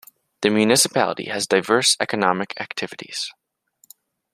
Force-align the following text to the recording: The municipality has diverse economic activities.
The 0.41 0.49
municipality 0.49 1.25
has 1.25 1.45
diverse 1.45 1.95
economic 1.99 2.59
activities. 2.59 3.31